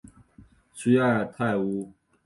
[0.73, 1.93] 屈埃泰乌。